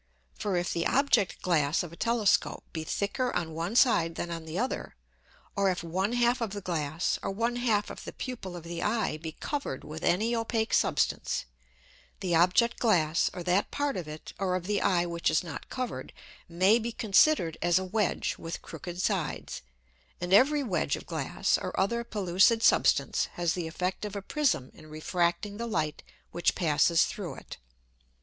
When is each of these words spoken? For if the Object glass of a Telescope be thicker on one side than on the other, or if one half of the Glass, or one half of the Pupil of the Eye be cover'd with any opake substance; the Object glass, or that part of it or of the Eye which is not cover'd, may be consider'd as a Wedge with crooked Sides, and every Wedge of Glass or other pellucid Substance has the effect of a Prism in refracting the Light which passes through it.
For 0.33 0.57
if 0.57 0.73
the 0.73 0.87
Object 0.87 1.43
glass 1.43 1.83
of 1.83 1.93
a 1.93 1.95
Telescope 1.95 2.63
be 2.73 2.83
thicker 2.83 3.31
on 3.35 3.53
one 3.53 3.75
side 3.75 4.15
than 4.15 4.31
on 4.31 4.45
the 4.45 4.57
other, 4.57 4.95
or 5.55 5.69
if 5.69 5.83
one 5.83 6.13
half 6.13 6.41
of 6.41 6.53
the 6.53 6.61
Glass, 6.61 7.19
or 7.21 7.29
one 7.29 7.57
half 7.57 7.91
of 7.91 8.03
the 8.03 8.11
Pupil 8.11 8.55
of 8.55 8.63
the 8.63 8.81
Eye 8.81 9.17
be 9.17 9.33
cover'd 9.33 9.83
with 9.83 10.03
any 10.03 10.31
opake 10.33 10.73
substance; 10.73 11.45
the 12.19 12.33
Object 12.33 12.79
glass, 12.79 13.29
or 13.31 13.43
that 13.43 13.69
part 13.69 13.95
of 13.95 14.07
it 14.07 14.33
or 14.39 14.55
of 14.55 14.65
the 14.65 14.81
Eye 14.81 15.05
which 15.05 15.29
is 15.29 15.43
not 15.43 15.69
cover'd, 15.69 16.13
may 16.49 16.79
be 16.79 16.91
consider'd 16.91 17.55
as 17.61 17.77
a 17.77 17.85
Wedge 17.85 18.37
with 18.39 18.63
crooked 18.63 18.99
Sides, 18.99 19.61
and 20.19 20.33
every 20.33 20.63
Wedge 20.63 20.95
of 20.95 21.05
Glass 21.05 21.59
or 21.59 21.79
other 21.79 22.03
pellucid 22.03 22.63
Substance 22.63 23.25
has 23.33 23.53
the 23.53 23.67
effect 23.67 24.03
of 24.03 24.15
a 24.15 24.23
Prism 24.23 24.71
in 24.73 24.89
refracting 24.89 25.57
the 25.57 25.67
Light 25.67 26.01
which 26.31 26.55
passes 26.55 27.05
through 27.05 27.35
it. 27.35 27.57